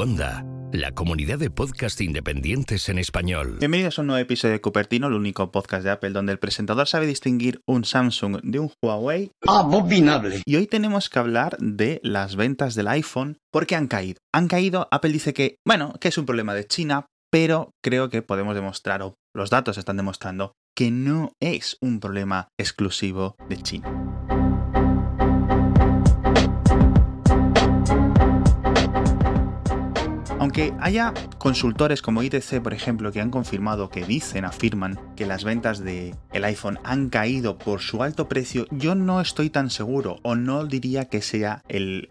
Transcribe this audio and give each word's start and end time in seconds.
Cuonda, 0.00 0.46
la 0.72 0.92
comunidad 0.92 1.38
de 1.38 1.50
podcast 1.50 2.00
independientes 2.00 2.88
en 2.88 2.98
español. 2.98 3.58
Bienvenidos 3.58 3.98
a 3.98 4.00
un 4.00 4.06
nuevo 4.06 4.22
episodio 4.22 4.54
de 4.54 4.62
Cupertino, 4.62 5.08
el 5.08 5.12
único 5.12 5.52
podcast 5.52 5.84
de 5.84 5.90
Apple 5.90 6.12
donde 6.12 6.32
el 6.32 6.38
presentador 6.38 6.88
sabe 6.88 7.06
distinguir 7.06 7.60
un 7.66 7.84
Samsung 7.84 8.40
de 8.42 8.60
un 8.60 8.72
Huawei. 8.82 9.30
Abominable. 9.46 10.40
Y 10.46 10.56
hoy 10.56 10.66
tenemos 10.66 11.10
que 11.10 11.18
hablar 11.18 11.58
de 11.58 12.00
las 12.02 12.36
ventas 12.36 12.74
del 12.74 12.88
iPhone 12.88 13.36
porque 13.52 13.76
han 13.76 13.88
caído. 13.88 14.20
Han 14.32 14.48
caído, 14.48 14.88
Apple 14.90 15.12
dice 15.12 15.34
que, 15.34 15.56
bueno, 15.66 15.92
que 16.00 16.08
es 16.08 16.16
un 16.16 16.24
problema 16.24 16.54
de 16.54 16.66
China, 16.66 17.04
pero 17.30 17.72
creo 17.84 18.08
que 18.08 18.22
podemos 18.22 18.54
demostrar, 18.54 19.02
o 19.02 19.16
los 19.34 19.50
datos 19.50 19.76
están 19.76 19.98
demostrando, 19.98 20.54
que 20.74 20.90
no 20.90 21.32
es 21.42 21.76
un 21.82 22.00
problema 22.00 22.48
exclusivo 22.58 23.36
de 23.50 23.58
China. 23.58 24.16
Aunque 30.50 30.74
haya 30.80 31.14
consultores 31.38 32.02
como 32.02 32.24
IDC, 32.24 32.60
por 32.60 32.74
ejemplo, 32.74 33.12
que 33.12 33.20
han 33.20 33.30
confirmado 33.30 33.88
que 33.88 34.04
dicen, 34.04 34.44
afirman 34.44 34.98
que 35.14 35.24
las 35.24 35.44
ventas 35.44 35.78
del 35.78 36.16
el 36.32 36.42
iPhone 36.42 36.80
han 36.82 37.08
caído 37.08 37.56
por 37.56 37.82
su 37.82 38.02
alto 38.02 38.28
precio, 38.28 38.66
yo 38.72 38.96
no 38.96 39.20
estoy 39.20 39.48
tan 39.48 39.70
seguro 39.70 40.18
o 40.24 40.34
no 40.34 40.66
diría 40.66 41.04
que 41.04 41.22
sea 41.22 41.62
el, 41.68 42.08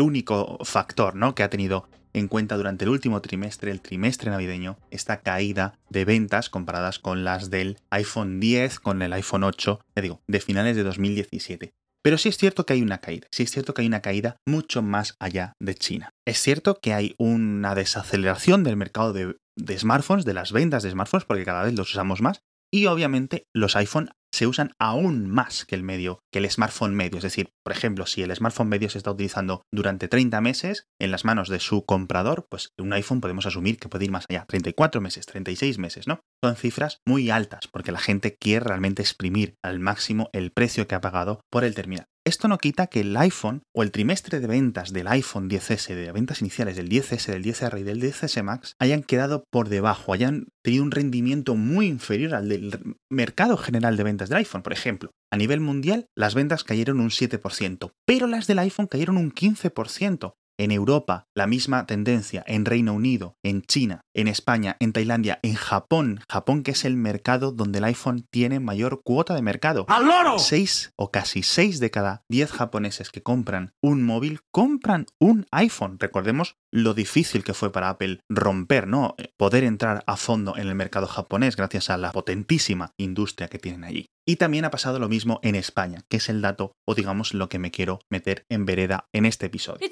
único 0.00 0.58
factor 0.62 1.16
¿no? 1.16 1.34
que 1.34 1.42
ha 1.42 1.50
tenido 1.50 1.88
en 2.12 2.28
cuenta 2.28 2.56
durante 2.56 2.84
el 2.84 2.90
último 2.90 3.20
trimestre, 3.20 3.72
el 3.72 3.80
trimestre 3.80 4.30
navideño, 4.30 4.78
esta 4.92 5.20
caída 5.22 5.80
de 5.90 6.04
ventas 6.04 6.50
comparadas 6.50 7.00
con 7.00 7.24
las 7.24 7.50
del 7.50 7.78
iPhone 7.90 8.38
10, 8.38 8.78
con 8.78 9.02
el 9.02 9.12
iPhone 9.12 9.42
8, 9.42 9.80
ya 9.96 10.02
digo, 10.02 10.20
de 10.28 10.38
finales 10.38 10.76
de 10.76 10.84
2017. 10.84 11.72
Pero 12.04 12.18
sí 12.18 12.28
es 12.28 12.36
cierto 12.36 12.66
que 12.66 12.72
hay 12.72 12.82
una 12.82 12.98
caída, 12.98 13.28
sí 13.30 13.44
es 13.44 13.50
cierto 13.50 13.74
que 13.74 13.82
hay 13.82 13.86
una 13.88 14.02
caída 14.02 14.36
mucho 14.46 14.82
más 14.82 15.14
allá 15.20 15.54
de 15.60 15.74
China. 15.76 16.10
Es 16.26 16.38
cierto 16.38 16.78
que 16.80 16.92
hay 16.92 17.14
una 17.16 17.74
desaceleración 17.74 18.64
del 18.64 18.76
mercado 18.76 19.12
de, 19.12 19.36
smartphones, 19.78 20.24
de 20.24 20.34
las 20.34 20.50
ventas 20.50 20.82
de 20.82 20.90
smartphones, 20.90 21.24
porque 21.24 21.44
cada 21.44 21.62
vez 21.62 21.74
los 21.74 21.90
usamos 21.90 22.20
más, 22.20 22.40
y 22.72 22.86
obviamente 22.86 23.44
los 23.54 23.76
iPhone 23.76 24.10
se 24.32 24.46
usan 24.46 24.72
aún 24.78 25.28
más 25.28 25.64
que 25.64 25.74
el 25.74 25.82
medio, 25.82 26.20
que 26.32 26.38
el 26.38 26.50
smartphone 26.50 26.94
medio. 26.94 27.18
Es 27.18 27.24
decir, 27.24 27.50
por 27.64 27.72
ejemplo, 27.72 28.06
si 28.06 28.22
el 28.22 28.34
smartphone 28.34 28.68
medio 28.68 28.88
se 28.88 28.98
está 28.98 29.10
utilizando 29.10 29.62
durante 29.72 30.08
30 30.08 30.40
meses 30.40 30.86
en 31.00 31.10
las 31.10 31.24
manos 31.24 31.48
de 31.48 31.60
su 31.60 31.84
comprador, 31.84 32.46
pues 32.48 32.70
un 32.78 32.92
iPhone 32.92 33.20
podemos 33.20 33.46
asumir 33.46 33.78
que 33.78 33.88
puede 33.88 34.06
ir 34.06 34.10
más 34.10 34.26
allá, 34.28 34.44
34 34.46 35.00
meses, 35.00 35.26
36 35.26 35.78
meses, 35.78 36.06
¿no? 36.06 36.20
Son 36.42 36.56
cifras 36.56 36.98
muy 37.06 37.30
altas 37.30 37.68
porque 37.68 37.92
la 37.92 37.98
gente 37.98 38.36
quiere 38.40 38.64
realmente 38.64 39.02
exprimir 39.02 39.56
al 39.62 39.80
máximo 39.80 40.30
el 40.32 40.50
precio 40.50 40.86
que 40.86 40.94
ha 40.94 41.00
pagado 41.00 41.40
por 41.50 41.64
el 41.64 41.74
terminal. 41.74 42.06
Esto 42.24 42.46
no 42.46 42.58
quita 42.58 42.86
que 42.86 43.00
el 43.00 43.16
iPhone 43.16 43.64
o 43.74 43.82
el 43.82 43.90
trimestre 43.90 44.38
de 44.38 44.46
ventas 44.46 44.92
del 44.92 45.08
iPhone 45.08 45.50
10S, 45.50 45.92
de 45.92 46.12
ventas 46.12 46.40
iniciales 46.40 46.76
del 46.76 46.88
10S, 46.88 47.26
del 47.32 47.42
10R 47.42 47.80
y 47.80 47.82
del 47.82 48.00
10S 48.00 48.44
Max, 48.44 48.76
hayan 48.78 49.02
quedado 49.02 49.42
por 49.50 49.68
debajo, 49.68 50.12
hayan 50.12 50.46
tenido 50.62 50.84
un 50.84 50.92
rendimiento 50.92 51.56
muy 51.56 51.88
inferior 51.88 52.36
al 52.36 52.48
del 52.48 52.96
mercado 53.10 53.56
general 53.56 53.96
de 53.96 54.04
ventas 54.04 54.28
del 54.28 54.38
iPhone. 54.38 54.62
Por 54.62 54.72
ejemplo, 54.72 55.10
a 55.32 55.36
nivel 55.36 55.58
mundial, 55.58 56.06
las 56.14 56.36
ventas 56.36 56.62
cayeron 56.62 57.00
un 57.00 57.10
7%, 57.10 57.92
pero 58.06 58.28
las 58.28 58.46
del 58.46 58.60
iPhone 58.60 58.86
cayeron 58.86 59.16
un 59.16 59.32
15%. 59.32 60.34
En 60.62 60.70
Europa, 60.70 61.26
la 61.34 61.48
misma 61.48 61.86
tendencia, 61.86 62.44
en 62.46 62.64
Reino 62.64 62.92
Unido, 62.92 63.36
en 63.42 63.62
China, 63.62 64.02
en 64.14 64.28
España, 64.28 64.76
en 64.78 64.92
Tailandia, 64.92 65.40
en 65.42 65.54
Japón, 65.54 66.20
Japón 66.28 66.62
que 66.62 66.70
es 66.70 66.84
el 66.84 66.96
mercado 66.96 67.50
donde 67.50 67.80
el 67.80 67.84
iPhone 67.84 68.28
tiene 68.30 68.60
mayor 68.60 69.02
cuota 69.02 69.34
de 69.34 69.42
mercado. 69.42 69.86
¡Al 69.88 70.06
loro! 70.06 70.38
Seis 70.38 70.92
o 70.94 71.10
casi 71.10 71.42
seis 71.42 71.80
de 71.80 71.90
cada 71.90 72.22
diez 72.28 72.52
japoneses 72.52 73.10
que 73.10 73.24
compran 73.24 73.72
un 73.82 74.04
móvil 74.04 74.38
compran 74.52 75.06
un 75.18 75.46
iPhone. 75.50 75.98
Recordemos 75.98 76.54
lo 76.70 76.94
difícil 76.94 77.42
que 77.42 77.54
fue 77.54 77.72
para 77.72 77.88
Apple 77.88 78.20
romper, 78.28 78.86
¿no? 78.86 79.16
Poder 79.36 79.64
entrar 79.64 80.04
a 80.06 80.16
fondo 80.16 80.56
en 80.56 80.68
el 80.68 80.76
mercado 80.76 81.08
japonés 81.08 81.56
gracias 81.56 81.90
a 81.90 81.96
la 81.96 82.12
potentísima 82.12 82.92
industria 82.98 83.48
que 83.48 83.58
tienen 83.58 83.82
allí. 83.82 84.10
Y 84.26 84.36
también 84.36 84.64
ha 84.64 84.70
pasado 84.70 84.98
lo 84.98 85.08
mismo 85.08 85.40
en 85.42 85.54
España, 85.54 86.04
que 86.08 86.18
es 86.18 86.28
el 86.28 86.42
dato 86.42 86.76
o 86.86 86.94
digamos 86.94 87.34
lo 87.34 87.48
que 87.48 87.58
me 87.58 87.70
quiero 87.70 88.00
meter 88.10 88.44
en 88.48 88.66
vereda 88.66 89.08
en 89.12 89.26
este 89.26 89.46
episodio. 89.46 89.86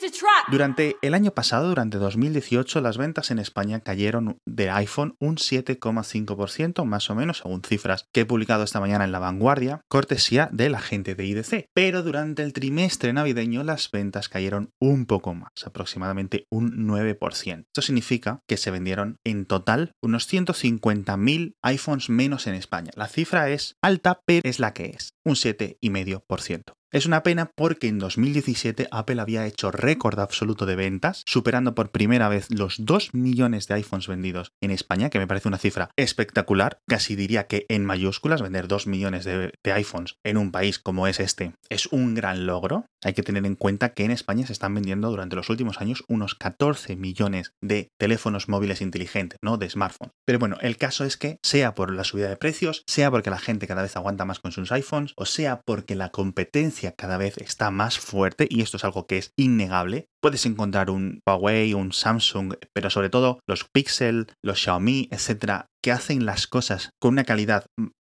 Durante 0.51 0.97
el 1.03 1.15
año 1.15 1.33
pasado, 1.33 1.69
durante 1.69 1.99
2018, 1.99 2.81
las 2.81 2.97
ventas 2.99 3.31
en 3.31 3.39
España 3.39 3.81
cayeron 3.81 4.39
de 4.47 4.71
iPhone 4.71 5.17
un 5.21 5.37
7,5% 5.37 6.85
más 6.85 7.11
o 7.11 7.15
menos, 7.15 7.39
según 7.39 7.63
cifras 7.63 8.07
que 8.13 8.23
he 8.23 8.27
publicado 8.27 8.65
esta 8.65 8.81
mañana 8.81 9.05
en 9.05 9.13
La 9.13 9.19
Vanguardia, 9.19 9.83
cortesía 9.89 10.49
de 10.53 10.71
la 10.71 10.81
gente 10.81 11.15
de 11.15 11.27
IDC. 11.27 11.69
Pero 11.75 12.03
durante 12.03 12.43
el 12.43 12.53
trimestre 12.53 13.13
navideño 13.13 13.65
las 13.65 13.91
ventas 13.91 14.29
cayeron 14.29 14.73
un 14.81 15.07
poco 15.07 15.35
más, 15.35 15.51
aproximadamente 15.65 16.47
un 16.51 16.87
9%. 16.89 17.65
Esto 17.67 17.83
significa 17.83 18.43
que 18.47 18.57
se 18.57 18.71
vendieron 18.71 19.19
en 19.25 19.47
total 19.47 19.93
unos 20.03 20.33
150.000 20.33 21.55
iPhones 21.63 22.11
menos 22.11 22.47
en 22.47 22.55
España. 22.55 22.91
La 22.97 23.09
cifra 23.09 23.51
es 23.51 23.77
alta, 23.83 24.20
es 24.39 24.61
la 24.61 24.73
que 24.73 24.87
es, 24.87 25.15
un 25.25 25.35
7,5%. 25.35 26.80
Es 26.93 27.07
una 27.07 27.23
pena 27.23 27.53
porque 27.55 27.87
en 27.87 28.01
2017 28.01 28.89
Apple 28.91 29.21
había 29.21 29.47
hecho 29.47 29.71
récord 29.71 30.19
absoluto 30.19 30.67
de 30.67 30.75
ventas, 30.75 31.23
superando 31.25 31.73
por 31.73 31.93
primera 31.93 32.29
vez 32.29 32.49
los 32.51 32.85
2 32.85 33.15
millones 33.15 33.69
de 33.69 33.75
iPhones 33.75 34.09
vendidos 34.09 34.51
en 34.61 34.73
España, 34.73 35.09
que 35.09 35.21
me 35.21 35.29
parece 35.29 35.47
una 35.47 35.59
cifra 35.59 35.91
espectacular. 35.97 36.81
Casi 36.89 37.15
diría 37.15 37.47
que 37.47 37.65
en 37.69 37.87
mayúsculas 37.87 38.43
vender 38.43 38.67
2 38.67 38.89
millones 38.89 39.25
de, 39.25 39.53
iPhones 39.73 40.17
en 40.25 40.37
un 40.37 40.51
país 40.51 40.81
como 40.81 41.07
es 41.07 41.21
este 41.21 41.53
es 41.69 41.87
un 41.87 42.15
gran 42.15 42.47
logro. 42.47 42.87
Hay 43.05 43.13
que 43.13 43.23
tener 43.23 43.47
en 43.47 43.55
cuenta 43.55 43.95
que 43.95 44.05
en 44.05 44.11
España 44.11 44.45
se 44.45 44.53
están 44.53 44.75
vendiendo 44.75 45.11
durante 45.11 45.37
los 45.37 45.49
últimos 45.49 45.81
años 45.81 46.03
unos 46.09 46.35
14 46.35 46.97
millones 46.97 47.53
de 47.63 47.91
teléfonos 48.01 48.49
móviles 48.49 48.81
inteligentes, 48.81 49.39
¿no? 49.43 49.59
De 49.59 49.71
smartphones. 49.71 50.13
Pero 50.27 50.41
bueno, 50.41 50.57
el 50.61 50.77
caso 50.77 51.05
es 51.05 51.17
que 51.17 51.39
sea 51.45 51.77
por 51.77 51.95
la 51.95 52.03
subida 52.03 52.29
de 52.29 52.37
precios, 52.37 52.83
sea 52.89 53.13
porque 53.13 53.31
la 53.31 53.39
gente 53.39 53.69
cada 53.69 53.83
vez 53.83 53.97
aguanta 53.97 54.25
más 54.25 54.41
con 54.41 54.51
sus 54.51 54.73
iPhones, 54.73 55.13
o 55.17 55.25
sea 55.25 55.61
porque 55.65 55.95
la 55.95 56.11
competencia 56.11 56.80
cada 56.97 57.19
vez 57.19 57.39
está 57.39 57.71
más 57.71 57.99
fuerte 57.99 58.47
y 58.49 58.63
esto 58.63 58.77
es 58.77 58.85
algo 58.85 59.07
que 59.07 59.19
es 59.19 59.33
innegable. 59.37 60.07
Puedes 60.23 60.47
encontrar 60.47 60.91
un 60.91 61.21
Huawei, 61.27 61.75
un 61.75 61.93
Samsung, 61.93 62.55
pero 62.75 62.91
sobre 62.91 63.11
todo 63.11 63.41
los 63.47 63.65
Pixel, 63.65 64.27
los 64.43 64.63
Xiaomi, 64.63 65.09
etcétera, 65.11 65.67
que 65.83 65.93
hacen 65.93 66.27
las 66.27 66.47
cosas 66.47 66.91
con 67.01 67.13
una 67.13 67.25
calidad 67.25 67.67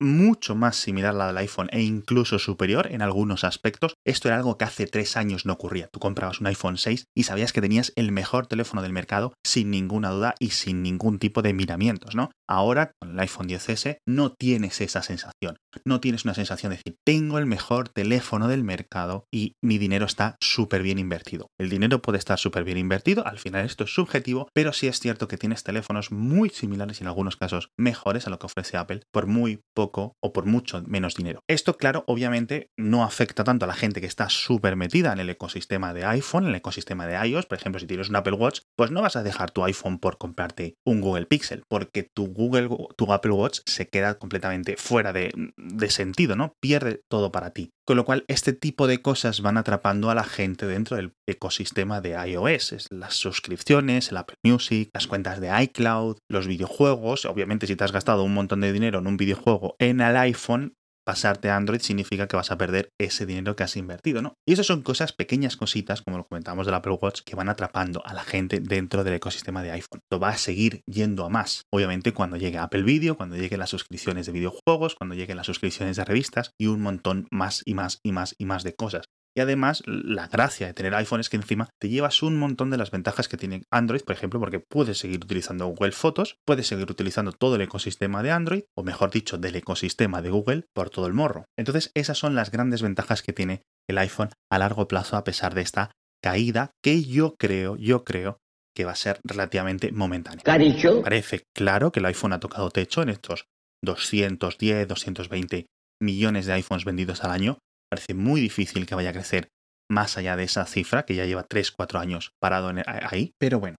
mucho 0.01 0.55
más 0.55 0.75
similar 0.75 1.13
a 1.13 1.17
la 1.17 1.27
del 1.27 1.37
iPhone 1.37 1.69
e 1.71 1.81
incluso 1.81 2.39
superior 2.39 2.87
en 2.91 3.01
algunos 3.01 3.43
aspectos. 3.43 3.93
Esto 4.05 4.27
era 4.27 4.37
algo 4.37 4.57
que 4.57 4.65
hace 4.65 4.87
tres 4.87 5.15
años 5.15 5.45
no 5.45 5.53
ocurría. 5.53 5.89
Tú 5.93 5.99
comprabas 5.99 6.41
un 6.41 6.47
iPhone 6.47 6.77
6 6.77 7.05
y 7.15 7.23
sabías 7.23 7.53
que 7.53 7.61
tenías 7.61 7.93
el 7.95 8.11
mejor 8.11 8.47
teléfono 8.47 8.81
del 8.81 8.93
mercado 8.93 9.33
sin 9.45 9.69
ninguna 9.69 10.09
duda 10.09 10.35
y 10.39 10.49
sin 10.49 10.81
ningún 10.81 11.19
tipo 11.19 11.41
de 11.41 11.53
miramientos, 11.53 12.15
¿no? 12.15 12.31
Ahora, 12.51 12.91
con 12.99 13.11
el 13.11 13.19
iPhone 13.21 13.47
10S, 13.47 13.99
no 14.05 14.33
tienes 14.33 14.81
esa 14.81 15.01
sensación. 15.01 15.55
No 15.85 16.01
tienes 16.01 16.25
una 16.25 16.33
sensación 16.33 16.71
de 16.71 16.75
decir, 16.75 16.97
tengo 17.07 17.37
el 17.37 17.45
mejor 17.45 17.87
teléfono 17.87 18.49
del 18.49 18.65
mercado 18.65 19.23
y 19.33 19.53
mi 19.63 19.77
dinero 19.77 20.05
está 20.05 20.35
súper 20.41 20.83
bien 20.83 20.99
invertido. 20.99 21.47
El 21.57 21.69
dinero 21.69 22.01
puede 22.01 22.17
estar 22.17 22.37
súper 22.37 22.65
bien 22.65 22.77
invertido, 22.77 23.25
al 23.25 23.39
final 23.39 23.65
esto 23.65 23.85
es 23.85 23.93
subjetivo, 23.93 24.49
pero 24.53 24.73
sí 24.73 24.87
es 24.87 24.99
cierto 24.99 25.29
que 25.29 25.37
tienes 25.37 25.63
teléfonos 25.63 26.11
muy 26.11 26.49
similares 26.49 26.99
y 26.99 27.05
en 27.05 27.07
algunos 27.07 27.37
casos 27.37 27.69
mejores 27.79 28.27
a 28.27 28.29
lo 28.29 28.37
que 28.37 28.47
ofrece 28.47 28.75
Apple 28.75 29.03
por 29.13 29.27
muy 29.27 29.61
poco 29.73 30.17
o 30.21 30.33
por 30.33 30.45
mucho 30.45 30.83
menos 30.85 31.15
dinero. 31.15 31.39
Esto, 31.49 31.77
claro, 31.77 32.03
obviamente 32.07 32.67
no 32.77 33.05
afecta 33.05 33.45
tanto 33.45 33.63
a 33.63 33.69
la 33.69 33.75
gente 33.75 34.01
que 34.01 34.07
está 34.07 34.27
súper 34.27 34.75
metida 34.75 35.13
en 35.13 35.19
el 35.19 35.29
ecosistema 35.29 35.93
de 35.93 36.03
iPhone, 36.03 36.43
en 36.43 36.49
el 36.49 36.55
ecosistema 36.55 37.07
de 37.07 37.29
iOS. 37.29 37.45
Por 37.45 37.57
ejemplo, 37.57 37.79
si 37.79 37.87
tienes 37.87 38.09
un 38.09 38.17
Apple 38.17 38.33
Watch, 38.33 38.59
pues 38.77 38.91
no 38.91 39.01
vas 39.01 39.15
a 39.15 39.23
dejar 39.23 39.51
tu 39.51 39.63
iPhone 39.63 39.99
por 39.99 40.17
comprarte 40.17 40.75
un 40.85 40.99
Google 40.99 41.27
Pixel, 41.27 41.63
porque 41.69 42.09
tu 42.13 42.40
Google, 42.41 42.69
tu 42.97 43.11
Apple 43.13 43.31
Watch 43.31 43.59
se 43.65 43.87
queda 43.87 44.15
completamente 44.15 44.75
fuera 44.77 45.13
de, 45.13 45.31
de 45.57 45.89
sentido, 45.89 46.35
¿no? 46.35 46.55
Pierde 46.59 47.01
todo 47.07 47.31
para 47.31 47.51
ti. 47.51 47.71
Con 47.85 47.97
lo 47.97 48.05
cual, 48.05 48.25
este 48.27 48.53
tipo 48.53 48.87
de 48.87 49.01
cosas 49.01 49.41
van 49.41 49.57
atrapando 49.57 50.09
a 50.09 50.15
la 50.15 50.23
gente 50.23 50.65
dentro 50.65 50.97
del 50.97 51.13
ecosistema 51.27 52.01
de 52.01 52.11
iOS. 52.11 52.73
Es 52.73 52.87
las 52.91 53.15
suscripciones, 53.15 54.11
el 54.11 54.17
Apple 54.17 54.37
Music, 54.43 54.89
las 54.93 55.07
cuentas 55.07 55.39
de 55.39 55.51
iCloud, 55.63 56.17
los 56.29 56.47
videojuegos. 56.47 57.25
Obviamente, 57.25 57.67
si 57.67 57.75
te 57.75 57.83
has 57.83 57.91
gastado 57.91 58.23
un 58.23 58.33
montón 58.33 58.61
de 58.61 58.73
dinero 58.73 58.99
en 58.99 59.07
un 59.07 59.17
videojuego 59.17 59.75
en 59.79 60.01
el 60.01 60.15
iPhone, 60.15 60.75
pasarte 61.05 61.49
a 61.49 61.55
Android 61.55 61.81
significa 61.81 62.27
que 62.27 62.35
vas 62.35 62.51
a 62.51 62.57
perder 62.57 62.89
ese 62.99 63.25
dinero 63.25 63.55
que 63.55 63.63
has 63.63 63.75
invertido, 63.77 64.21
¿no? 64.21 64.33
Y 64.47 64.53
eso 64.53 64.63
son 64.63 64.81
cosas, 64.81 65.13
pequeñas 65.13 65.57
cositas, 65.57 66.01
como 66.01 66.17
lo 66.17 66.25
comentamos 66.25 66.65
del 66.65 66.75
Apple 66.75 66.97
Watch, 67.01 67.21
que 67.25 67.35
van 67.35 67.49
atrapando 67.49 68.01
a 68.05 68.13
la 68.13 68.23
gente 68.23 68.59
dentro 68.59 69.03
del 69.03 69.15
ecosistema 69.15 69.63
de 69.63 69.71
iPhone. 69.71 69.99
Esto 70.03 70.19
va 70.19 70.29
a 70.29 70.37
seguir 70.37 70.81
yendo 70.85 71.25
a 71.25 71.29
más. 71.29 71.63
Obviamente 71.71 72.13
cuando 72.13 72.37
llegue 72.37 72.57
Apple 72.57 72.83
Video, 72.83 73.17
cuando 73.17 73.35
lleguen 73.35 73.59
las 73.59 73.69
suscripciones 73.69 74.25
de 74.25 74.31
videojuegos, 74.31 74.95
cuando 74.95 75.15
lleguen 75.15 75.37
las 75.37 75.45
suscripciones 75.45 75.97
de 75.97 76.05
revistas 76.05 76.51
y 76.59 76.67
un 76.67 76.81
montón 76.81 77.27
más 77.31 77.61
y 77.65 77.73
más 77.73 77.99
y 78.03 78.11
más 78.11 78.35
y 78.37 78.45
más 78.45 78.63
de 78.63 78.73
cosas. 78.73 79.05
Y 79.35 79.41
además, 79.41 79.81
la 79.85 80.27
gracia 80.27 80.67
de 80.67 80.73
tener 80.73 80.93
iPhone 80.95 81.21
es 81.21 81.29
que 81.29 81.37
encima 81.37 81.69
te 81.79 81.89
llevas 81.89 82.21
un 82.21 82.37
montón 82.37 82.69
de 82.69 82.77
las 82.77 82.91
ventajas 82.91 83.27
que 83.27 83.37
tiene 83.37 83.63
Android, 83.71 84.01
por 84.01 84.15
ejemplo, 84.15 84.39
porque 84.39 84.59
puedes 84.59 84.97
seguir 84.97 85.23
utilizando 85.23 85.67
Google 85.67 85.93
Fotos, 85.93 86.37
puedes 86.45 86.67
seguir 86.67 86.91
utilizando 86.91 87.31
todo 87.31 87.55
el 87.55 87.61
ecosistema 87.61 88.23
de 88.23 88.31
Android, 88.31 88.63
o 88.75 88.83
mejor 88.83 89.11
dicho, 89.11 89.37
del 89.37 89.55
ecosistema 89.55 90.21
de 90.21 90.31
Google 90.31 90.65
por 90.73 90.89
todo 90.89 91.07
el 91.07 91.13
morro. 91.13 91.45
Entonces, 91.57 91.91
esas 91.93 92.17
son 92.17 92.35
las 92.35 92.51
grandes 92.51 92.81
ventajas 92.81 93.21
que 93.21 93.33
tiene 93.33 93.61
el 93.89 93.97
iPhone 93.97 94.29
a 94.51 94.59
largo 94.59 94.87
plazo 94.87 95.15
a 95.15 95.23
pesar 95.23 95.55
de 95.55 95.61
esta 95.61 95.91
caída 96.21 96.71
que 96.83 97.03
yo 97.03 97.35
creo, 97.37 97.77
yo 97.77 98.03
creo 98.03 98.37
que 98.75 98.85
va 98.85 98.91
a 98.91 98.95
ser 98.95 99.19
relativamente 99.23 99.91
momentánea. 99.91 100.43
Caricho. 100.43 101.01
Parece 101.01 101.45
claro 101.55 101.91
que 101.91 101.99
el 101.99 102.05
iPhone 102.05 102.33
ha 102.33 102.39
tocado 102.39 102.69
techo 102.69 103.01
en 103.01 103.09
estos 103.09 103.45
210, 103.83 104.87
220 104.87 105.65
millones 106.01 106.45
de 106.45 106.53
iPhones 106.53 106.85
vendidos 106.85 107.23
al 107.23 107.31
año. 107.31 107.57
Parece 107.91 108.13
muy 108.13 108.39
difícil 108.39 108.85
que 108.85 108.95
vaya 108.95 109.09
a 109.09 109.13
crecer 109.13 109.49
más 109.89 110.17
allá 110.17 110.37
de 110.37 110.43
esa 110.43 110.65
cifra, 110.65 111.03
que 111.03 111.15
ya 111.15 111.25
lleva 111.25 111.47
3-4 111.47 111.99
años 111.99 112.31
parado 112.39 112.71
ahí. 112.85 113.33
Pero 113.37 113.59
bueno, 113.59 113.75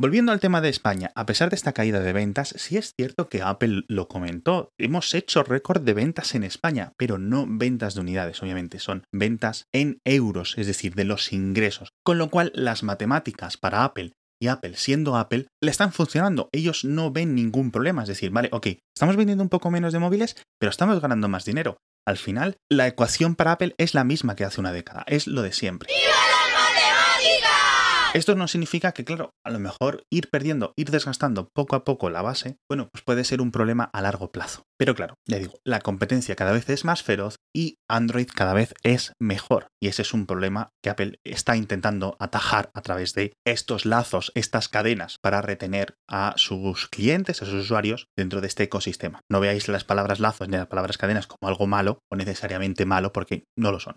Volviendo 0.00 0.30
al 0.30 0.38
tema 0.38 0.60
de 0.60 0.68
España, 0.68 1.10
a 1.16 1.26
pesar 1.26 1.50
de 1.50 1.56
esta 1.56 1.72
caída 1.72 1.98
de 1.98 2.12
ventas, 2.12 2.54
sí 2.56 2.76
es 2.76 2.92
cierto 2.96 3.28
que 3.28 3.42
Apple 3.42 3.82
lo 3.88 4.06
comentó. 4.06 4.70
Hemos 4.78 5.12
hecho 5.12 5.42
récord 5.42 5.82
de 5.82 5.92
ventas 5.92 6.36
en 6.36 6.44
España, 6.44 6.92
pero 6.96 7.18
no 7.18 7.46
ventas 7.48 7.96
de 7.96 8.02
unidades, 8.02 8.40
obviamente, 8.40 8.78
son 8.78 9.02
ventas 9.12 9.64
en 9.74 9.98
euros, 10.04 10.56
es 10.56 10.68
decir, 10.68 10.94
de 10.94 11.02
los 11.02 11.32
ingresos. 11.32 11.88
Con 12.04 12.18
lo 12.18 12.30
cual, 12.30 12.52
las 12.54 12.84
matemáticas 12.84 13.56
para 13.56 13.82
Apple 13.82 14.12
y 14.40 14.46
Apple, 14.46 14.76
siendo 14.76 15.16
Apple, 15.16 15.48
le 15.60 15.70
están 15.72 15.92
funcionando. 15.92 16.48
Ellos 16.52 16.84
no 16.84 17.10
ven 17.10 17.34
ningún 17.34 17.72
problema. 17.72 18.02
Es 18.02 18.08
decir, 18.08 18.30
vale, 18.30 18.50
ok, 18.52 18.68
estamos 18.96 19.16
vendiendo 19.16 19.42
un 19.42 19.50
poco 19.50 19.72
menos 19.72 19.92
de 19.92 19.98
móviles, 19.98 20.36
pero 20.60 20.70
estamos 20.70 21.00
ganando 21.00 21.28
más 21.28 21.44
dinero. 21.44 21.78
Al 22.08 22.16
final, 22.16 22.56
la 22.70 22.86
ecuación 22.86 23.34
para 23.34 23.52
Apple 23.52 23.74
es 23.76 23.92
la 23.92 24.02
misma 24.02 24.34
que 24.34 24.42
hace 24.42 24.60
una 24.62 24.72
década, 24.72 25.04
es 25.08 25.26
lo 25.26 25.42
de 25.42 25.52
siempre. 25.52 25.90
Esto 28.18 28.34
no 28.34 28.48
significa 28.48 28.90
que, 28.90 29.04
claro, 29.04 29.30
a 29.46 29.50
lo 29.50 29.60
mejor 29.60 30.02
ir 30.10 30.28
perdiendo, 30.28 30.72
ir 30.76 30.90
desgastando 30.90 31.50
poco 31.54 31.76
a 31.76 31.84
poco 31.84 32.10
la 32.10 32.20
base, 32.20 32.56
bueno, 32.68 32.88
pues 32.90 33.04
puede 33.04 33.22
ser 33.22 33.40
un 33.40 33.52
problema 33.52 33.88
a 33.92 34.02
largo 34.02 34.32
plazo. 34.32 34.64
Pero 34.76 34.96
claro, 34.96 35.14
ya 35.24 35.38
digo, 35.38 35.54
la 35.64 35.78
competencia 35.78 36.34
cada 36.34 36.50
vez 36.50 36.68
es 36.68 36.84
más 36.84 37.04
feroz 37.04 37.36
y 37.54 37.76
Android 37.88 38.26
cada 38.34 38.54
vez 38.54 38.74
es 38.82 39.12
mejor. 39.20 39.68
Y 39.80 39.86
ese 39.86 40.02
es 40.02 40.12
un 40.14 40.26
problema 40.26 40.70
que 40.82 40.90
Apple 40.90 41.20
está 41.24 41.56
intentando 41.56 42.16
atajar 42.18 42.70
a 42.74 42.82
través 42.82 43.14
de 43.14 43.34
estos 43.46 43.86
lazos, 43.86 44.32
estas 44.34 44.68
cadenas, 44.68 45.18
para 45.22 45.40
retener 45.40 45.94
a 46.10 46.34
sus 46.34 46.88
clientes, 46.88 47.40
a 47.40 47.44
sus 47.44 47.54
usuarios 47.54 48.08
dentro 48.18 48.40
de 48.40 48.48
este 48.48 48.64
ecosistema. 48.64 49.20
No 49.30 49.38
veáis 49.38 49.68
las 49.68 49.84
palabras 49.84 50.18
lazos 50.18 50.48
ni 50.48 50.56
las 50.56 50.66
palabras 50.66 50.98
cadenas 50.98 51.28
como 51.28 51.48
algo 51.48 51.68
malo 51.68 52.00
o 52.10 52.16
necesariamente 52.16 52.84
malo 52.84 53.12
porque 53.12 53.44
no 53.56 53.70
lo 53.70 53.78
son 53.78 53.94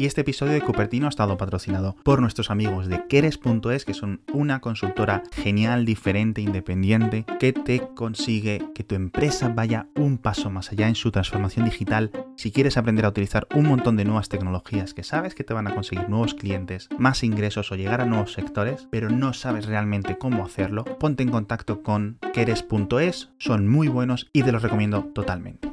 y 0.00 0.06
este 0.06 0.22
episodio 0.22 0.54
de 0.54 0.62
Cupertino 0.62 1.04
ha 1.04 1.10
estado 1.10 1.36
patrocinado 1.36 1.94
por 2.02 2.22
nuestros 2.22 2.50
amigos 2.50 2.88
de 2.88 3.06
Keres.es, 3.06 3.84
que 3.84 3.92
son 3.92 4.22
una 4.32 4.62
consultora 4.62 5.22
genial, 5.30 5.84
diferente, 5.84 6.40
independiente, 6.40 7.26
que 7.38 7.52
te 7.52 7.86
consigue 7.94 8.64
que 8.74 8.82
tu 8.82 8.94
empresa 8.94 9.50
vaya 9.50 9.88
un 9.96 10.16
paso 10.16 10.48
más 10.48 10.72
allá 10.72 10.88
en 10.88 10.94
su 10.94 11.10
transformación 11.10 11.66
digital. 11.66 12.12
Si 12.36 12.50
quieres 12.50 12.78
aprender 12.78 13.04
a 13.04 13.10
utilizar 13.10 13.46
un 13.54 13.66
montón 13.66 13.98
de 13.98 14.06
nuevas 14.06 14.30
tecnologías 14.30 14.94
que 14.94 15.02
sabes 15.02 15.34
que 15.34 15.44
te 15.44 15.52
van 15.52 15.66
a 15.66 15.74
conseguir 15.74 16.08
nuevos 16.08 16.32
clientes, 16.32 16.88
más 16.96 17.22
ingresos 17.22 17.70
o 17.70 17.76
llegar 17.76 18.00
a 18.00 18.06
nuevos 18.06 18.32
sectores, 18.32 18.88
pero 18.90 19.10
no 19.10 19.34
sabes 19.34 19.66
realmente 19.66 20.16
cómo 20.16 20.46
hacerlo, 20.46 20.84
ponte 20.98 21.24
en 21.24 21.30
contacto 21.30 21.82
con 21.82 22.16
Keres.es, 22.32 23.28
son 23.36 23.68
muy 23.68 23.88
buenos 23.88 24.30
y 24.32 24.44
te 24.44 24.52
los 24.52 24.62
recomiendo 24.62 25.04
totalmente. 25.12 25.69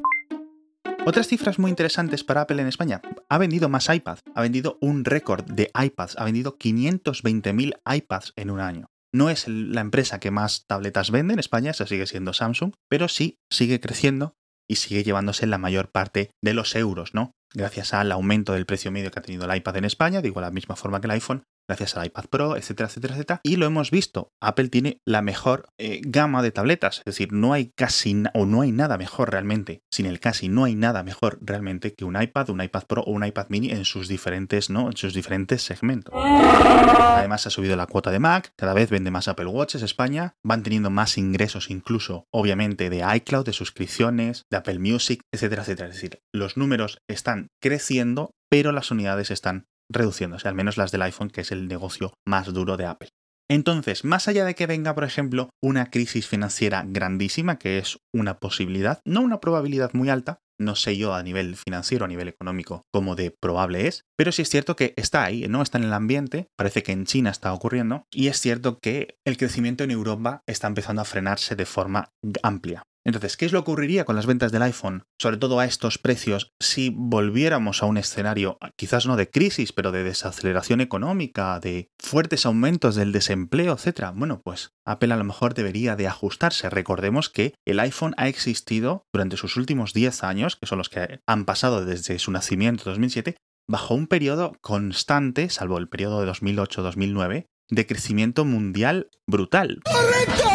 Otras 1.08 1.30
cifras 1.30 1.58
muy 1.58 1.70
interesantes 1.70 2.26
para 2.26 2.42
Apple 2.42 2.62
en 2.62 2.68
España. 2.68 3.02
Ha 3.30 3.38
vendido 3.38 3.70
más 3.70 3.88
iPads, 3.88 4.24
ha 4.36 4.42
vendido 4.42 4.78
un 4.82 5.06
récord 5.06 5.46
de 5.46 5.72
iPads, 5.74 6.18
ha 6.18 6.26
vendido 6.26 6.58
520.000 6.58 7.80
iPads 7.96 8.34
en 8.36 8.52
un 8.52 8.60
año. 8.60 8.88
No 9.14 9.30
es 9.30 9.48
la 9.48 9.80
empresa 9.80 10.20
que 10.20 10.32
más 10.32 10.66
tabletas 10.68 11.10
vende 11.10 11.32
en 11.32 11.40
España, 11.40 11.72
esa 11.72 11.88
sigue 11.88 12.08
siendo 12.08 12.34
Samsung, 12.34 12.74
pero 12.90 13.08
sí 13.08 13.40
sigue 13.50 13.80
creciendo 13.80 14.36
y 14.68 14.76
sigue 14.76 15.06
llevándose 15.06 15.48
la 15.48 15.58
mayor 15.58 15.92
parte 15.92 16.30
de 16.44 16.54
los 16.54 16.76
euros, 16.76 17.14
¿no? 17.14 17.32
Gracias 17.54 17.94
al 17.94 18.12
aumento 18.12 18.52
del 18.52 18.66
precio 18.66 18.92
medio 18.92 19.10
que 19.10 19.20
ha 19.20 19.22
tenido 19.22 19.50
el 19.50 19.56
iPad 19.56 19.78
en 19.78 19.86
España, 19.86 20.22
digo 20.22 20.42
la 20.42 20.52
misma 20.52 20.76
forma 20.76 21.00
que 21.00 21.08
el 21.08 21.12
iPhone, 21.12 21.44
gracias 21.68 21.98
al 21.98 22.06
iPad 22.08 22.26
Pro, 22.30 22.56
etcétera, 22.56 22.88
etcétera, 22.88 23.16
etcétera. 23.16 23.42
Y 23.44 23.58
lo 23.58 23.66
hemos 23.66 23.92
visto, 23.92 24.32
Apple 24.42 24.70
tiene 24.70 25.02
la 25.06 25.22
mejor 25.22 25.70
eh, 25.78 26.02
gama 26.04 26.42
de 26.42 26.52
tabletas, 26.52 27.00
es 27.00 27.06
decir, 27.06 27.34
no 27.34 27.54
hay 27.54 27.72
casi 27.76 28.24
o 28.34 28.46
no 28.46 28.62
hay 28.62 28.72
nada 28.72 28.98
mejor 28.98 29.32
realmente, 29.32 29.82
sin 29.92 30.06
el 30.06 30.20
casi 30.20 30.50
no 30.50 30.64
hay 30.64 30.76
nada 30.76 31.04
mejor 31.04 31.40
realmente 31.42 31.94
que 31.94 32.06
un 32.06 32.22
iPad, 32.22 32.50
un 32.50 32.62
iPad 32.62 32.84
Pro 32.88 33.02
o 33.04 33.12
un 33.12 33.26
iPad 33.26 33.48
mini 33.50 33.72
en 33.72 33.86
sus 33.86 34.08
diferentes, 34.08 34.70
¿no? 34.70 34.88
En 34.88 34.98
sus 34.98 35.14
diferentes 35.14 35.62
segmentos. 35.62 36.14
Además 36.16 37.46
ha 37.48 37.50
subido 37.50 37.76
la 37.76 37.88
cuota 37.88 38.12
de 38.12 38.20
Mac, 38.20 38.54
cada 38.56 38.74
vez 38.74 38.90
vende 38.90 39.12
más 39.12 39.28
Apple 39.28 39.48
Watches 39.48 39.82
España, 39.82 40.36
van 40.44 40.64
teniendo 40.64 40.90
más 40.90 41.18
ingresos 41.18 41.70
incluso, 41.70 42.28
obviamente, 42.32 42.90
de 42.90 43.04
iCloud, 43.18 43.46
de 43.46 43.54
suscripciones, 43.54 44.44
de 44.50 44.58
Apple 44.58 44.80
Music, 44.80 45.22
etcétera, 45.34 45.64
etcétera. 45.64 45.90
Es 45.90 45.96
decir, 45.96 46.20
los 46.34 46.58
números 46.58 47.00
están 47.08 47.50
creciendo, 47.62 48.32
pero 48.50 48.72
las 48.72 48.92
unidades 48.92 49.32
están 49.32 49.68
reduciéndose, 49.92 50.48
al 50.48 50.56
menos 50.56 50.78
las 50.78 50.92
del 50.92 51.02
iPhone, 51.04 51.30
que 51.30 51.42
es 51.42 51.52
el 51.52 51.68
negocio 51.68 52.14
más 52.26 52.52
duro 52.54 52.78
de 52.78 52.86
Apple. 52.86 53.10
Entonces, 53.50 54.04
más 54.04 54.28
allá 54.28 54.44
de 54.44 54.56
que 54.56 54.68
venga, 54.68 54.94
por 54.94 55.06
ejemplo, 55.06 55.50
una 55.64 55.90
crisis 55.90 56.28
financiera 56.28 56.84
grandísima, 56.86 57.58
que 57.58 57.78
es 57.78 57.98
una 58.14 58.40
posibilidad, 58.40 59.00
no 59.06 59.22
una 59.22 59.40
probabilidad 59.40 59.92
muy 59.94 60.10
alta, 60.10 60.42
no 60.60 60.76
sé 60.76 60.98
yo 60.98 61.14
a 61.14 61.24
nivel 61.24 61.56
financiero, 61.56 62.06
a 62.06 62.08
nivel 62.08 62.28
económico, 62.28 62.82
cómo 62.92 63.16
de 63.16 63.32
probable 63.32 63.88
es, 63.88 64.02
pero 64.18 64.32
sí 64.32 64.42
es 64.42 64.50
cierto 64.50 64.76
que 64.76 64.94
está 64.98 65.24
ahí, 65.24 65.48
¿no? 65.48 65.62
Está 65.62 65.78
en 65.78 65.86
el 65.86 65.94
ambiente, 65.94 66.48
parece 66.58 66.84
que 66.84 66.92
en 66.92 67.06
China 67.06 67.30
está 67.30 67.54
ocurriendo, 67.54 68.06
y 68.12 68.28
es 68.28 68.40
cierto 68.42 68.80
que 68.80 69.18
el 69.26 69.38
crecimiento 69.38 69.84
en 69.84 69.92
Europa 69.92 70.42
está 70.48 70.68
empezando 70.68 71.02
a 71.02 71.06
frenarse 71.06 71.56
de 71.56 71.66
forma 71.66 72.12
amplia. 72.44 72.84
Entonces, 73.08 73.38
¿qué 73.38 73.46
es 73.46 73.54
lo 73.54 73.64
que 73.64 73.72
ocurriría 73.72 74.04
con 74.04 74.18
las 74.18 74.26
ventas 74.26 74.52
del 74.52 74.64
iPhone, 74.64 75.04
sobre 75.18 75.38
todo 75.38 75.62
a 75.62 75.66
estos 75.66 75.98
precios, 75.98 76.52
si 76.60 76.92
volviéramos 76.94 77.82
a 77.82 77.86
un 77.86 77.98
escenario, 77.98 78.58
quizás 78.76 79.08
no 79.08 79.16
de 79.16 79.30
crisis, 79.30 79.72
pero 79.72 79.94
de 79.94 80.04
desaceleración 80.04 80.82
económica, 80.82 81.62
de 81.62 81.90
fuertes 81.98 82.46
aumentos 82.46 82.96
del 82.96 83.14
desempleo, 83.14 83.74
etcétera? 83.74 84.12
Bueno, 84.14 84.42
pues 84.44 84.74
Apple 84.86 85.14
a 85.14 85.18
lo 85.18 85.24
mejor 85.24 85.54
debería 85.54 85.96
de 85.96 86.08
ajustarse. 86.08 86.70
Recordemos 86.70 87.30
que 87.30 87.54
el 87.66 87.80
iPhone 87.80 88.14
ha 88.18 88.28
existido 88.28 89.06
durante 89.14 89.38
sus 89.38 89.56
últimos 89.56 89.94
10 89.94 90.24
años, 90.24 90.58
que 90.58 90.66
son 90.66 90.78
los 90.78 90.90
que 90.90 91.22
han 91.26 91.46
pasado 91.46 91.86
desde 91.86 92.20
su 92.20 92.32
nacimiento 92.32 92.90
2007, 92.90 93.38
bajo 93.70 93.96
un 93.96 94.08
periodo 94.08 94.58
constante, 94.60 95.50
salvo 95.50 95.78
el 95.78 95.88
periodo 95.88 96.22
de 96.22 96.30
2008-2009, 96.30 97.46
de 97.70 97.86
crecimiento 97.86 98.44
mundial 98.44 99.10
brutal. 99.26 99.80
¡Correcto! 99.86 100.47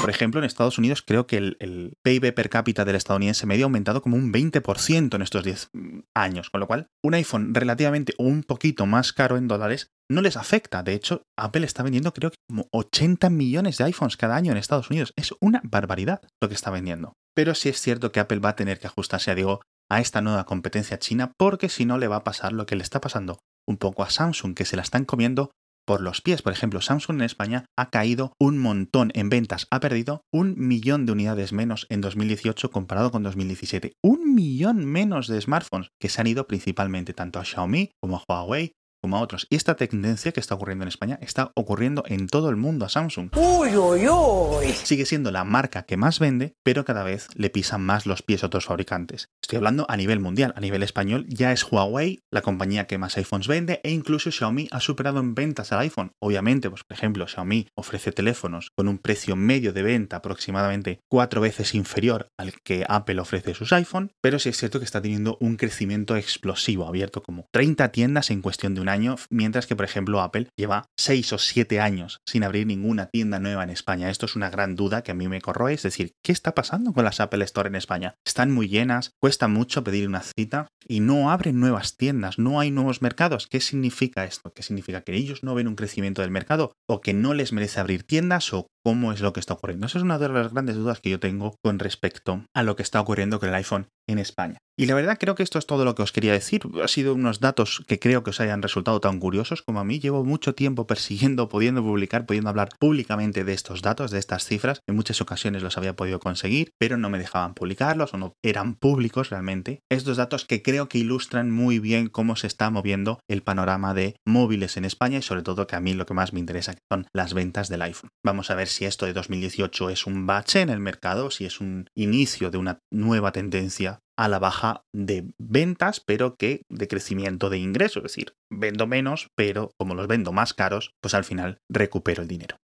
Por 0.00 0.08
ejemplo, 0.08 0.40
en 0.40 0.46
Estados 0.46 0.78
Unidos 0.78 1.02
creo 1.02 1.26
que 1.26 1.36
el, 1.36 1.92
PIB 2.02 2.32
per 2.34 2.48
cápita 2.48 2.86
del 2.86 2.96
estadounidense 2.96 3.46
medio 3.46 3.66
ha 3.66 3.68
aumentado 3.68 4.00
como 4.00 4.16
un 4.16 4.32
20% 4.32 5.14
en 5.14 5.22
estos 5.22 5.44
10 5.44 5.70
años, 6.14 6.48
con 6.48 6.60
lo 6.60 6.66
cual 6.66 6.86
un 7.04 7.12
iPhone 7.14 7.54
relativamente 7.54 8.14
o 8.16 8.24
un 8.24 8.42
poquito 8.42 8.86
más 8.86 9.12
caro 9.12 9.36
en 9.36 9.46
dólares 9.46 9.90
no 10.10 10.22
les 10.22 10.38
afecta. 10.38 10.82
De 10.82 10.94
hecho, 10.94 11.22
Apple 11.38 11.66
está 11.66 11.82
vendiendo 11.82 12.14
creo 12.14 12.30
que 12.30 12.38
como 12.48 12.66
80 12.72 13.28
millones 13.28 13.76
de 13.76 13.84
iPhones 13.84 14.16
cada 14.16 14.36
año 14.36 14.52
en 14.52 14.58
Estados 14.58 14.88
Unidos. 14.90 15.12
Es 15.16 15.34
una 15.40 15.60
barbaridad 15.64 16.22
lo 16.40 16.48
que 16.48 16.54
está 16.54 16.70
vendiendo. 16.70 17.12
Pero 17.34 17.54
sí 17.54 17.68
es 17.68 17.80
cierto 17.80 18.10
que 18.10 18.20
Apple 18.20 18.40
va 18.40 18.50
a 18.50 18.56
tener 18.56 18.78
que 18.78 18.86
ajustarse, 18.86 19.34
digo, 19.34 19.60
a 19.90 20.00
esta 20.00 20.22
nueva 20.22 20.46
competencia 20.46 20.98
china 20.98 21.32
porque 21.36 21.68
si 21.68 21.84
no 21.84 21.98
le 21.98 22.08
va 22.08 22.16
a 22.16 22.24
pasar 22.24 22.52
lo 22.52 22.64
que 22.64 22.76
le 22.76 22.82
está 22.82 23.00
pasando 23.00 23.38
un 23.68 23.76
poco 23.76 24.02
a 24.02 24.10
Samsung, 24.10 24.54
que 24.54 24.64
se 24.64 24.76
la 24.76 24.82
están 24.82 25.04
comiendo 25.04 25.50
por 25.84 26.00
los 26.00 26.20
pies. 26.20 26.42
Por 26.42 26.52
ejemplo, 26.52 26.80
Samsung 26.80 27.16
en 27.18 27.24
España 27.24 27.64
ha 27.76 27.90
caído 27.90 28.32
un 28.38 28.58
montón 28.58 29.10
en 29.14 29.28
ventas, 29.28 29.66
ha 29.70 29.80
perdido 29.80 30.22
un 30.32 30.54
millón 30.56 31.06
de 31.06 31.12
unidades 31.12 31.52
menos 31.52 31.86
en 31.90 32.00
2018 32.00 32.70
comparado 32.70 33.10
con 33.10 33.22
2017. 33.22 33.92
Un 34.02 34.34
millón 34.34 34.84
menos 34.84 35.26
de 35.26 35.40
smartphones 35.40 35.90
que 36.00 36.08
se 36.08 36.20
han 36.20 36.26
ido 36.26 36.46
principalmente 36.46 37.14
tanto 37.14 37.38
a 37.38 37.44
Xiaomi 37.44 37.90
como 38.00 38.16
a 38.16 38.24
Huawei 38.28 38.72
como 39.00 39.16
a 39.16 39.20
otros. 39.20 39.46
Y 39.50 39.56
esta 39.56 39.74
tendencia 39.74 40.32
que 40.32 40.40
está 40.40 40.54
ocurriendo 40.54 40.84
en 40.84 40.88
España 40.88 41.18
está 41.22 41.52
ocurriendo 41.54 42.04
en 42.06 42.26
todo 42.26 42.50
el 42.50 42.56
mundo 42.56 42.84
a 42.84 42.88
Samsung. 42.88 43.30
Uy, 43.36 43.76
uy, 43.76 44.08
uy. 44.08 44.72
Sigue 44.72 45.06
siendo 45.06 45.30
la 45.30 45.44
marca 45.44 45.84
que 45.84 45.96
más 45.96 46.18
vende, 46.18 46.54
pero 46.62 46.84
cada 46.84 47.02
vez 47.02 47.28
le 47.34 47.50
pisan 47.50 47.82
más 47.82 48.06
los 48.06 48.22
pies 48.22 48.42
a 48.42 48.46
otros 48.46 48.66
fabricantes. 48.66 49.28
Estoy 49.42 49.56
hablando 49.56 49.86
a 49.88 49.96
nivel 49.96 50.20
mundial, 50.20 50.52
a 50.56 50.60
nivel 50.60 50.82
español 50.82 51.26
ya 51.28 51.52
es 51.52 51.64
Huawei 51.64 52.20
la 52.30 52.42
compañía 52.42 52.86
que 52.86 52.98
más 52.98 53.16
iPhones 53.16 53.48
vende 53.48 53.80
e 53.82 53.90
incluso 53.90 54.30
Xiaomi 54.30 54.68
ha 54.70 54.80
superado 54.80 55.20
en 55.20 55.34
ventas 55.34 55.72
al 55.72 55.80
iPhone. 55.80 56.12
Obviamente, 56.20 56.70
pues 56.70 56.84
por 56.84 56.96
ejemplo, 56.96 57.26
Xiaomi 57.26 57.68
ofrece 57.74 58.12
teléfonos 58.12 58.70
con 58.76 58.88
un 58.88 58.98
precio 58.98 59.36
medio 59.36 59.72
de 59.72 59.82
venta 59.82 60.16
aproximadamente 60.16 61.00
cuatro 61.08 61.40
veces 61.40 61.74
inferior 61.74 62.28
al 62.38 62.52
que 62.62 62.84
Apple 62.88 63.20
ofrece 63.20 63.54
sus 63.54 63.72
iPhone, 63.72 64.12
pero 64.20 64.38
sí 64.38 64.48
es 64.50 64.58
cierto 64.58 64.78
que 64.78 64.84
está 64.84 65.00
teniendo 65.00 65.38
un 65.40 65.56
crecimiento 65.56 66.16
explosivo, 66.16 66.86
abierto 66.86 67.22
como 67.22 67.46
30 67.52 67.90
tiendas 67.92 68.30
en 68.30 68.42
cuestión 68.42 68.74
de 68.74 68.80
un 68.80 68.88
año, 68.90 69.16
mientras 69.30 69.66
que, 69.66 69.76
por 69.76 69.86
ejemplo, 69.86 70.20
Apple 70.20 70.48
lleva 70.58 70.86
6 70.98 71.32
o 71.32 71.38
7 71.38 71.80
años 71.80 72.18
sin 72.28 72.44
abrir 72.44 72.66
ninguna 72.66 73.06
tienda 73.06 73.40
nueva 73.40 73.64
en 73.64 73.70
España. 73.70 74.10
Esto 74.10 74.26
es 74.26 74.36
una 74.36 74.50
gran 74.50 74.76
duda 74.76 75.02
que 75.02 75.12
a 75.12 75.14
mí 75.14 75.28
me 75.28 75.40
corroe, 75.40 75.72
es 75.72 75.82
decir, 75.82 76.12
¿qué 76.22 76.32
está 76.32 76.54
pasando 76.54 76.92
con 76.92 77.04
las 77.04 77.20
Apple 77.20 77.44
Store 77.44 77.68
en 77.68 77.76
España? 77.76 78.14
Están 78.26 78.50
muy 78.50 78.68
llenas, 78.68 79.12
cuesta 79.20 79.48
mucho 79.48 79.82
pedir 79.82 80.06
una 80.06 80.20
cita 80.20 80.68
y 80.86 81.00
no 81.00 81.30
abren 81.30 81.60
nuevas 81.60 81.96
tiendas, 81.96 82.38
no 82.38 82.60
hay 82.60 82.70
nuevos 82.70 83.02
mercados. 83.02 83.46
¿Qué 83.46 83.60
significa 83.60 84.24
esto? 84.24 84.52
¿Qué 84.52 84.62
significa 84.62 85.02
que 85.02 85.14
ellos 85.14 85.42
no 85.42 85.54
ven 85.54 85.68
un 85.68 85.76
crecimiento 85.76 86.22
del 86.22 86.30
mercado 86.30 86.72
o 86.88 87.00
que 87.00 87.14
no 87.14 87.34
les 87.34 87.52
merece 87.52 87.80
abrir 87.80 88.02
tiendas 88.02 88.52
o 88.52 88.66
cómo 88.84 89.12
es 89.12 89.20
lo 89.20 89.32
que 89.32 89.40
está 89.40 89.54
ocurriendo? 89.54 89.86
Esa 89.86 89.98
es 89.98 90.04
una 90.04 90.18
de 90.18 90.28
las 90.28 90.52
grandes 90.52 90.76
dudas 90.76 91.00
que 91.00 91.10
yo 91.10 91.20
tengo 91.20 91.54
con 91.62 91.78
respecto 91.78 92.44
a 92.54 92.62
lo 92.62 92.76
que 92.76 92.82
está 92.82 93.00
ocurriendo 93.00 93.40
con 93.40 93.48
el 93.48 93.54
iPhone 93.54 93.88
en 94.12 94.18
España. 94.18 94.58
Y 94.80 94.86
la 94.86 94.94
verdad 94.94 95.18
creo 95.20 95.34
que 95.34 95.42
esto 95.42 95.58
es 95.58 95.66
todo 95.66 95.84
lo 95.84 95.94
que 95.94 96.00
os 96.00 96.10
quería 96.10 96.32
decir. 96.32 96.62
Ha 96.82 96.88
sido 96.88 97.14
unos 97.14 97.40
datos 97.40 97.84
que 97.86 97.98
creo 97.98 98.22
que 98.24 98.30
os 98.30 98.40
hayan 98.40 98.62
resultado 98.62 98.98
tan 98.98 99.20
curiosos 99.20 99.60
como 99.60 99.78
a 99.78 99.84
mí. 99.84 100.00
Llevo 100.00 100.24
mucho 100.24 100.54
tiempo 100.54 100.86
persiguiendo, 100.86 101.50
pudiendo 101.50 101.82
publicar, 101.82 102.24
pudiendo 102.24 102.48
hablar 102.48 102.70
públicamente 102.78 103.44
de 103.44 103.52
estos 103.52 103.82
datos, 103.82 104.10
de 104.10 104.18
estas 104.18 104.46
cifras. 104.46 104.80
En 104.86 104.96
muchas 104.96 105.20
ocasiones 105.20 105.62
los 105.62 105.76
había 105.76 105.96
podido 105.96 106.18
conseguir, 106.18 106.72
pero 106.78 106.96
no 106.96 107.10
me 107.10 107.18
dejaban 107.18 107.52
publicarlos 107.52 108.14
o 108.14 108.16
no 108.16 108.32
eran 108.42 108.74
públicos 108.74 109.28
realmente. 109.28 109.80
Estos 109.90 110.16
datos 110.16 110.46
que 110.46 110.62
creo 110.62 110.88
que 110.88 110.96
ilustran 110.96 111.50
muy 111.50 111.78
bien 111.78 112.08
cómo 112.08 112.34
se 112.36 112.46
está 112.46 112.70
moviendo 112.70 113.20
el 113.28 113.42
panorama 113.42 113.92
de 113.92 114.16
móviles 114.24 114.78
en 114.78 114.86
España 114.86 115.18
y 115.18 115.22
sobre 115.22 115.42
todo 115.42 115.66
que 115.66 115.76
a 115.76 115.80
mí 115.80 115.92
lo 115.92 116.06
que 116.06 116.14
más 116.14 116.32
me 116.32 116.40
interesa 116.40 116.74
son 116.90 117.06
las 117.12 117.34
ventas 117.34 117.68
del 117.68 117.82
iPhone. 117.82 118.08
Vamos 118.24 118.50
a 118.50 118.54
ver 118.54 118.68
si 118.68 118.86
esto 118.86 119.04
de 119.04 119.12
2018 119.12 119.90
es 119.90 120.06
un 120.06 120.26
bache 120.26 120.62
en 120.62 120.70
el 120.70 120.80
mercado, 120.80 121.30
si 121.30 121.44
es 121.44 121.60
un 121.60 121.90
inicio 121.94 122.50
de 122.50 122.56
una 122.56 122.78
nueva 122.90 123.32
tendencia 123.32 123.99
a 124.16 124.28
la 124.28 124.38
baja 124.38 124.84
de 124.92 125.32
ventas, 125.38 126.00
pero 126.00 126.36
que 126.36 126.62
de 126.68 126.88
crecimiento 126.88 127.50
de 127.50 127.58
ingresos. 127.58 128.04
Es 128.04 128.12
decir, 128.12 128.34
vendo 128.50 128.86
menos, 128.86 129.30
pero 129.34 129.72
como 129.78 129.94
los 129.94 130.06
vendo 130.08 130.32
más 130.32 130.54
caros, 130.54 130.94
pues 131.00 131.14
al 131.14 131.24
final 131.24 131.60
recupero 131.68 132.22
el 132.22 132.28
dinero. 132.28 132.56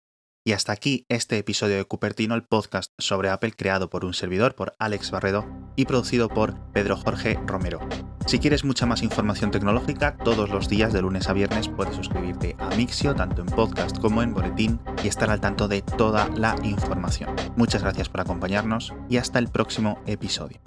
Y 0.47 0.51
hasta 0.51 0.73
aquí 0.73 1.07
este 1.09 1.39
episodio 1.39 1.75
de 1.75 1.85
Cupertino, 1.85 2.35
el 2.35 2.43
podcast 2.43 2.91
sobre 2.99 3.29
Apple 3.29 3.53
creado 3.53 3.89
por 3.89 4.05
un 4.05 4.13
servidor, 4.13 4.53
por 4.53 4.75
Alex 4.77 5.09
Barredo, 5.09 5.43
y 5.75 5.85
producido 5.85 6.29
por 6.29 6.71
Pedro 6.71 6.97
Jorge 6.97 7.39
Romero. 7.47 7.79
Si 8.27 8.37
quieres 8.37 8.63
mucha 8.63 8.85
más 8.85 9.01
información 9.01 9.49
tecnológica, 9.49 10.17
todos 10.17 10.51
los 10.51 10.69
días 10.69 10.93
de 10.93 11.01
lunes 11.01 11.29
a 11.29 11.33
viernes 11.33 11.67
puedes 11.67 11.95
suscribirte 11.95 12.55
a 12.59 12.69
Mixio, 12.75 13.15
tanto 13.15 13.41
en 13.41 13.47
podcast 13.47 13.97
como 13.97 14.21
en 14.21 14.35
boletín, 14.35 14.79
y 15.03 15.07
estar 15.07 15.31
al 15.31 15.41
tanto 15.41 15.67
de 15.67 15.81
toda 15.81 16.29
la 16.29 16.55
información. 16.63 17.35
Muchas 17.55 17.81
gracias 17.81 18.09
por 18.09 18.21
acompañarnos 18.21 18.93
y 19.09 19.17
hasta 19.17 19.39
el 19.39 19.47
próximo 19.47 19.99
episodio. 20.05 20.59